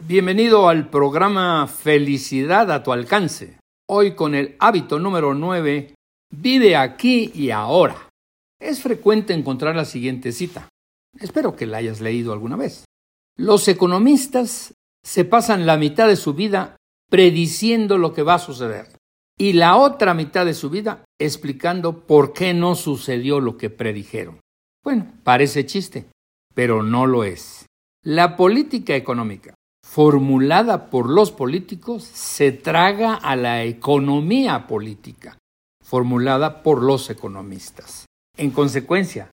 [0.00, 3.58] Bienvenido al programa Felicidad a tu alcance.
[3.86, 5.94] Hoy con el hábito número 9,
[6.30, 8.08] vive aquí y ahora.
[8.58, 10.66] Es frecuente encontrar la siguiente cita.
[11.20, 12.86] Espero que la hayas leído alguna vez.
[13.36, 14.72] Los economistas
[15.04, 16.76] se pasan la mitad de su vida
[17.10, 18.86] prediciendo lo que va a suceder
[19.38, 24.40] y la otra mitad de su vida explicando por qué no sucedió lo que predijeron.
[24.82, 26.06] Bueno, parece chiste,
[26.54, 27.66] pero no lo es.
[28.04, 29.54] La política económica
[29.86, 35.38] formulada por los políticos se traga a la economía política
[35.84, 38.06] formulada por los economistas.
[38.36, 39.30] En consecuencia,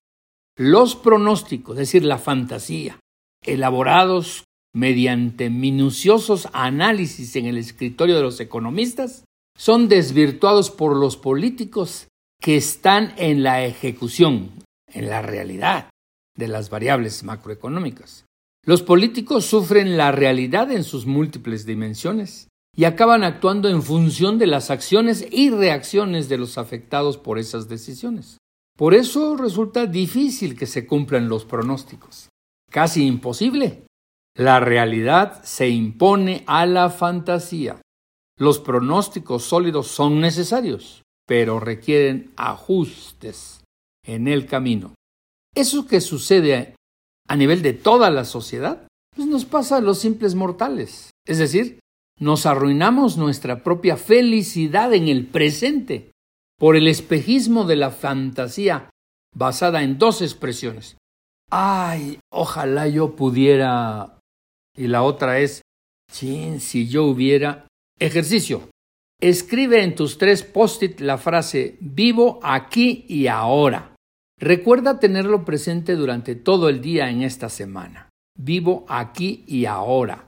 [0.56, 3.00] los pronósticos, es decir, la fantasía,
[3.44, 9.24] elaborados mediante minuciosos análisis en el escritorio de los economistas,
[9.58, 12.06] son desvirtuados por los políticos
[12.40, 14.52] que están en la ejecución,
[14.86, 15.90] en la realidad
[16.36, 18.26] de las variables macroeconómicas.
[18.64, 24.46] Los políticos sufren la realidad en sus múltiples dimensiones y acaban actuando en función de
[24.46, 28.38] las acciones y reacciones de los afectados por esas decisiones.
[28.76, 32.28] Por eso resulta difícil que se cumplan los pronósticos.
[32.70, 33.84] Casi imposible.
[34.36, 37.80] La realidad se impone a la fantasía.
[38.38, 43.62] Los pronósticos sólidos son necesarios, pero requieren ajustes
[44.06, 44.94] en el camino.
[45.54, 46.74] Eso que sucede
[47.30, 51.10] a nivel de toda la sociedad, pues nos pasa a los simples mortales.
[51.24, 51.78] Es decir,
[52.18, 56.10] nos arruinamos nuestra propia felicidad en el presente
[56.58, 58.90] por el espejismo de la fantasía
[59.32, 60.96] basada en dos expresiones.
[61.52, 64.18] Ay, ojalá yo pudiera.
[64.76, 65.62] Y la otra es,
[66.10, 67.68] si yo hubiera.
[68.00, 68.68] Ejercicio.
[69.20, 73.89] Escribe en tus tres post-it la frase vivo aquí y ahora.
[74.40, 78.08] Recuerda tenerlo presente durante todo el día en esta semana.
[78.38, 80.26] Vivo aquí y ahora.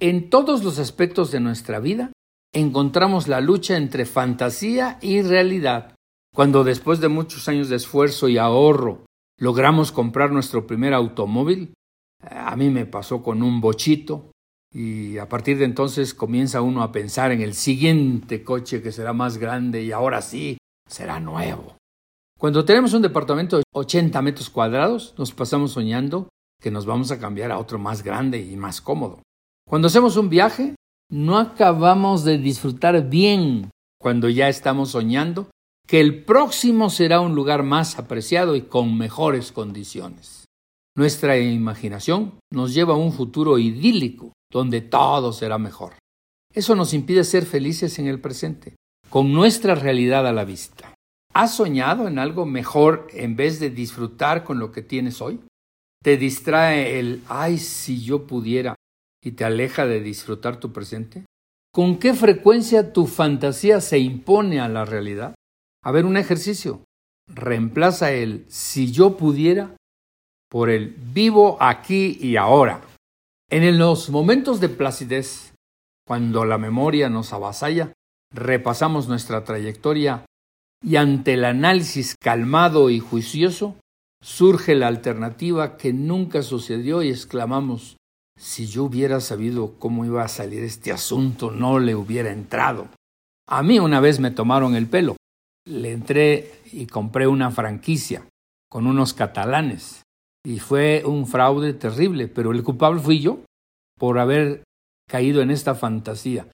[0.00, 2.12] En todos los aspectos de nuestra vida
[2.54, 5.96] encontramos la lucha entre fantasía y realidad.
[6.32, 9.06] Cuando después de muchos años de esfuerzo y ahorro
[9.40, 11.74] logramos comprar nuestro primer automóvil,
[12.22, 14.30] a mí me pasó con un bochito
[14.72, 19.12] y a partir de entonces comienza uno a pensar en el siguiente coche que será
[19.12, 21.77] más grande y ahora sí será nuevo.
[22.38, 26.28] Cuando tenemos un departamento de 80 metros cuadrados, nos pasamos soñando
[26.62, 29.22] que nos vamos a cambiar a otro más grande y más cómodo.
[29.68, 30.76] Cuando hacemos un viaje,
[31.10, 35.50] no acabamos de disfrutar bien cuando ya estamos soñando
[35.88, 40.44] que el próximo será un lugar más apreciado y con mejores condiciones.
[40.96, 45.94] Nuestra imaginación nos lleva a un futuro idílico donde todo será mejor.
[46.54, 48.76] Eso nos impide ser felices en el presente,
[49.10, 50.94] con nuestra realidad a la vista.
[51.34, 55.40] ¿Has soñado en algo mejor en vez de disfrutar con lo que tienes hoy?
[56.02, 58.74] ¿Te distrae el ay si yo pudiera
[59.22, 61.24] y te aleja de disfrutar tu presente?
[61.72, 65.34] ¿Con qué frecuencia tu fantasía se impone a la realidad?
[65.84, 66.82] A ver, un ejercicio.
[67.28, 69.76] Reemplaza el si yo pudiera
[70.50, 72.80] por el vivo aquí y ahora.
[73.50, 75.54] En los momentos de placidez,
[76.06, 77.92] cuando la memoria nos avasalla,
[78.34, 80.24] repasamos nuestra trayectoria
[80.82, 83.76] y ante el análisis calmado y juicioso,
[84.22, 87.96] surge la alternativa que nunca sucedió y exclamamos,
[88.38, 92.88] si yo hubiera sabido cómo iba a salir este asunto, no le hubiera entrado.
[93.48, 95.16] A mí una vez me tomaron el pelo.
[95.66, 98.26] Le entré y compré una franquicia
[98.70, 100.02] con unos catalanes.
[100.44, 103.40] Y fue un fraude terrible, pero el culpable fui yo
[103.98, 104.62] por haber
[105.08, 106.46] caído en esta fantasía.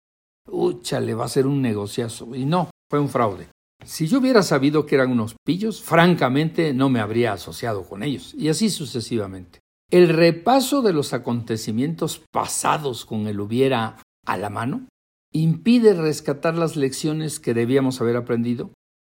[0.48, 2.34] Ucha, le va a ser un negociazo.
[2.34, 3.48] Y no, fue un fraude.
[3.84, 8.34] Si yo hubiera sabido que eran unos pillos, francamente no me habría asociado con ellos,
[8.34, 9.60] y así sucesivamente.
[9.90, 14.88] El repaso de los acontecimientos pasados con el hubiera a la mano
[15.32, 18.70] impide rescatar las lecciones que debíamos haber aprendido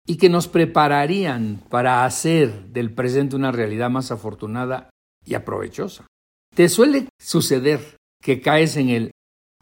[0.07, 4.89] y que nos prepararían para hacer del presente una realidad más afortunada
[5.25, 6.07] y aprovechosa.
[6.55, 9.11] ¿Te suele suceder que caes en el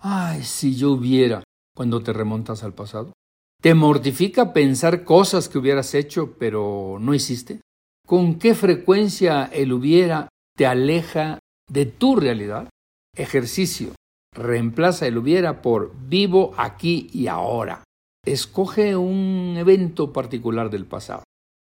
[0.02, 1.44] ay, si yo hubiera
[1.76, 3.14] cuando te remontas al pasado?
[3.62, 7.62] ¿Te mortifica pensar cosas que hubieras hecho pero no hiciste?
[8.08, 11.40] ¿Con qué frecuencia el hubiera te aleja
[11.70, 12.70] de tu realidad.
[13.16, 13.94] Ejercicio.
[14.36, 17.84] Reemplaza el hubiera por vivo aquí y ahora.
[18.26, 21.24] Escoge un evento particular del pasado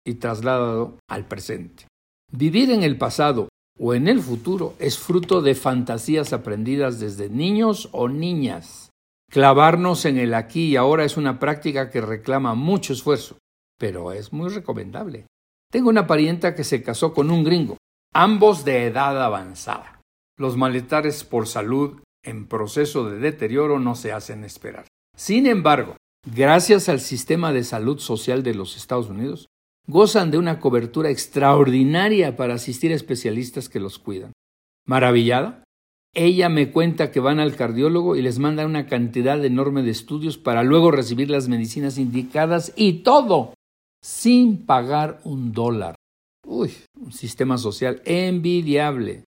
[0.05, 1.87] y trasládalo al presente.
[2.31, 3.49] Vivir en el pasado
[3.79, 8.89] o en el futuro es fruto de fantasías aprendidas desde niños o niñas.
[9.35, 13.37] Clavarnos en el aquí y ahora es una práctica que reclama mucho esfuerzo,
[13.77, 15.25] pero es muy recomendable.
[15.69, 17.75] Tengo una parienta que se casó con un gringo
[18.13, 19.99] ambos de edad avanzada.
[20.37, 24.85] Los maletares por salud en proceso de deterioro no se hacen esperar.
[25.17, 29.47] Sin embargo, gracias al sistema de salud social de los Estados Unidos,
[29.85, 34.31] gozan de una cobertura extraordinaria para asistir a especialistas que los cuidan.
[34.87, 35.64] Maravillada,
[36.15, 40.37] ella me cuenta que van al cardiólogo y les manda una cantidad enorme de estudios
[40.37, 43.53] para luego recibir las medicinas indicadas y todo
[44.01, 45.95] sin pagar un dólar.
[46.47, 49.25] Uy, un sistema social envidiable.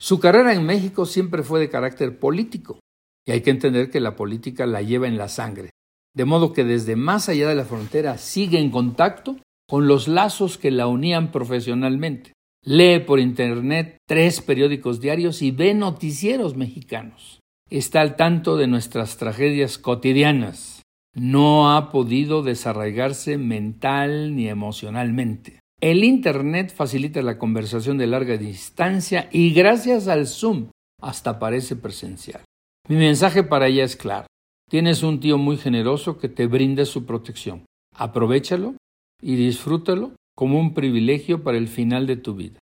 [0.00, 2.78] Su carrera en México siempre fue de carácter político,
[3.26, 5.70] y hay que entender que la política la lleva en la sangre,
[6.14, 9.36] de modo que desde más allá de la frontera sigue en contacto
[9.68, 12.32] con los lazos que la unían profesionalmente.
[12.62, 17.40] Lee por Internet tres periódicos diarios y ve noticieros mexicanos.
[17.70, 20.82] Está al tanto de nuestras tragedias cotidianas.
[21.14, 25.58] No ha podido desarraigarse mental ni emocionalmente.
[25.80, 30.66] El Internet facilita la conversación de larga distancia y gracias al Zoom
[31.00, 32.42] hasta parece presencial.
[32.88, 34.26] Mi mensaje para ella es claro.
[34.68, 37.64] Tienes un tío muy generoso que te brinda su protección.
[37.96, 38.74] Aprovechalo
[39.22, 42.58] y disfrútalo como un privilegio para el final de tu vida.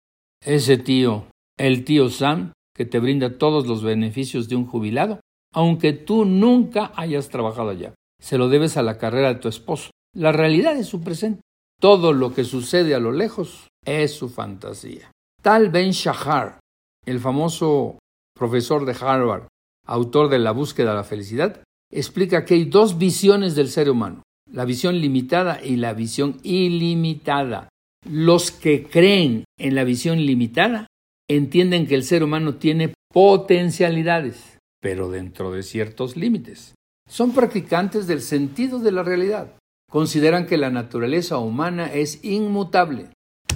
[0.45, 1.25] Ese tío,
[1.57, 5.21] el tío Sam, que te brinda todos los beneficios de un jubilado,
[5.51, 7.95] aunque tú nunca hayas trabajado allá.
[8.21, 9.89] Se lo debes a la carrera de tu esposo.
[10.15, 11.41] La realidad es su presente.
[11.81, 15.09] Todo lo que sucede a lo lejos es su fantasía.
[15.41, 16.59] Tal Ben Shahar,
[17.07, 17.97] el famoso
[18.37, 19.47] profesor de Harvard,
[19.87, 24.21] autor de La búsqueda de la felicidad, explica que hay dos visiones del ser humano,
[24.53, 27.69] la visión limitada y la visión ilimitada.
[28.09, 30.88] Los que creen en la visión limitada
[31.29, 36.75] entienden que el ser humano tiene potencialidades, pero dentro de ciertos límites.
[37.09, 39.53] Son practicantes del sentido de la realidad
[39.94, 43.11] consideran que la naturaleza humana es inmutable.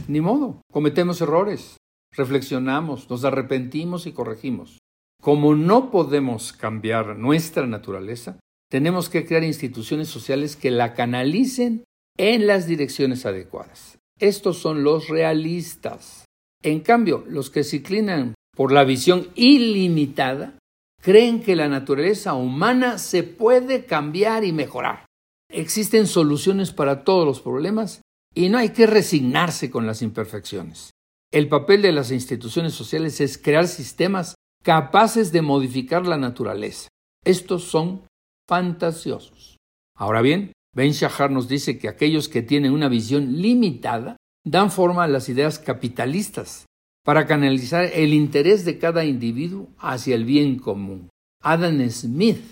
[0.08, 1.78] Ni modo, cometemos errores,
[2.16, 4.78] reflexionamos, nos arrepentimos y corregimos.
[5.20, 11.84] Como no podemos cambiar nuestra naturaleza, tenemos que crear instituciones sociales que la canalicen
[12.18, 13.98] en las direcciones adecuadas.
[14.20, 16.26] Estos son los realistas.
[16.64, 20.58] En cambio, los que se inclinan por la visión ilimitada
[21.02, 25.06] creen que la naturaleza humana se puede cambiar y mejorar.
[25.50, 28.02] Existen soluciones para todos los problemas
[28.34, 30.92] y no hay que resignarse con las imperfecciones.
[31.32, 36.90] El papel de las instituciones sociales es crear sistemas capaces de modificar la naturaleza.
[37.24, 38.07] Estos son
[38.48, 39.58] fantasiosos.
[39.96, 45.04] Ahora bien, Ben Shahar nos dice que aquellos que tienen una visión limitada dan forma
[45.04, 46.66] a las ideas capitalistas
[47.04, 51.10] para canalizar el interés de cada individuo hacia el bien común.
[51.42, 52.44] Adam Smith,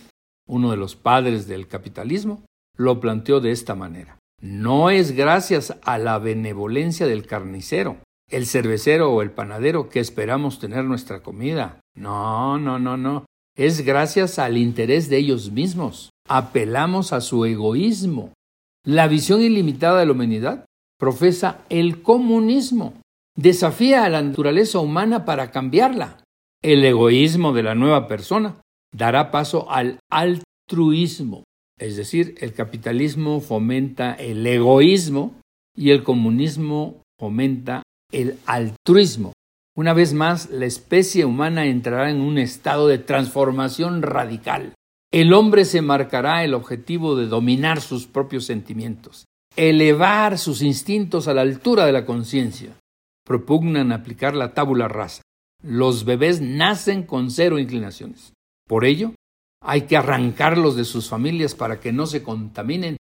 [0.47, 2.45] uno de los padres del capitalismo,
[2.77, 4.17] lo planteó de esta manera.
[4.41, 7.97] No es gracias a la benevolencia del carnicero,
[8.29, 11.79] el cervecero o el panadero que esperamos tener nuestra comida.
[11.95, 13.25] No, no, no, no.
[13.57, 16.09] Es gracias al interés de ellos mismos.
[16.27, 18.33] Apelamos a su egoísmo.
[18.85, 20.65] La visión ilimitada de la humanidad
[20.99, 22.93] profesa el comunismo.
[23.37, 26.23] Desafía a la naturaleza humana para cambiarla.
[26.61, 28.55] El egoísmo de la nueva persona
[28.93, 31.43] dará paso al altruismo,
[31.77, 35.35] es decir, el capitalismo fomenta el egoísmo
[35.75, 39.33] y el comunismo fomenta el altruismo.
[39.77, 44.73] Una vez más, la especie humana entrará en un estado de transformación radical.
[45.11, 49.25] El hombre se marcará el objetivo de dominar sus propios sentimientos,
[49.57, 52.77] elevar sus instintos a la altura de la conciencia.
[53.25, 55.23] Propugnan aplicar la tábula rasa.
[55.61, 58.31] Los bebés nacen con cero inclinaciones.
[58.67, 59.13] Por ello,
[59.61, 62.95] hay que arrancarlos de sus familias para que no se contaminen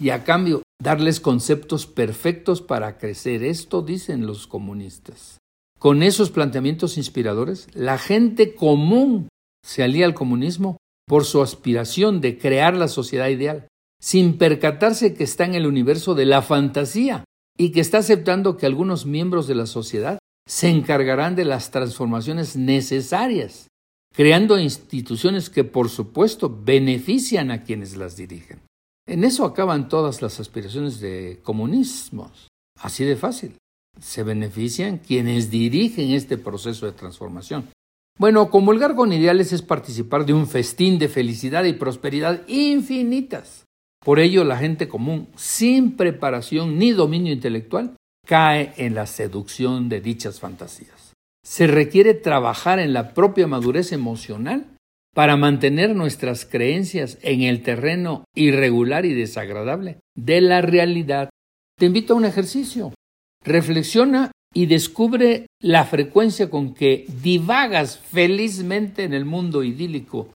[0.00, 3.42] y a cambio darles conceptos perfectos para crecer.
[3.42, 5.38] Esto dicen los comunistas.
[5.84, 9.28] Con esos planteamientos inspiradores, la gente común
[9.62, 13.68] se alía al comunismo por su aspiración de crear la sociedad ideal,
[14.00, 17.24] sin percatarse que está en el universo de la fantasía
[17.58, 22.56] y que está aceptando que algunos miembros de la sociedad se encargarán de las transformaciones
[22.56, 23.68] necesarias
[24.14, 28.62] creando instituciones que por supuesto benefician a quienes las dirigen.
[29.06, 32.48] En eso acaban todas las aspiraciones de comunismos.
[32.80, 33.58] Así de fácil.
[34.00, 37.68] Se benefician quienes dirigen este proceso de transformación.
[38.18, 43.64] Bueno, comulgar con ideales es participar de un festín de felicidad y prosperidad infinitas.
[44.04, 47.96] Por ello, la gente común, sin preparación ni dominio intelectual,
[48.26, 54.66] cae en la seducción de dichas fantasías se requiere trabajar en la propia madurez emocional
[55.14, 61.28] para mantener nuestras creencias en el terreno irregular y desagradable de la realidad.
[61.78, 62.92] Te invito a un ejercicio.
[63.44, 70.30] Reflexiona y descubre la frecuencia con que divagas felizmente en el mundo idílico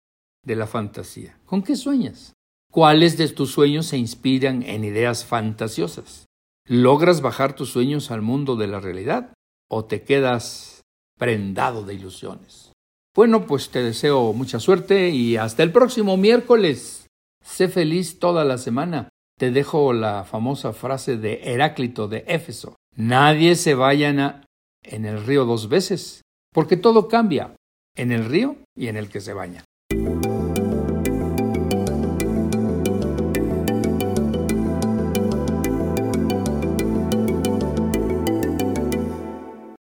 [0.45, 1.39] de la fantasía.
[1.47, 2.33] ¿Con qué sueñas?
[2.73, 6.27] ¿Cuáles de tus sueños se inspiran en ideas fantasiosas?
[6.69, 9.33] ¿Logras bajar tus sueños al mundo de la realidad
[9.71, 10.83] o te quedas
[11.17, 12.73] prendado de ilusiones?
[13.15, 17.07] Bueno, pues te deseo mucha suerte y hasta el próximo miércoles.
[17.45, 19.09] Sé feliz toda la semana.
[19.39, 22.75] Te dejo la famosa frase de Heráclito de Éfeso.
[22.97, 24.43] Nadie se vaya
[24.83, 26.23] en el río dos veces,
[26.53, 27.55] porque todo cambia,
[27.95, 29.65] en el río y en el que se baña.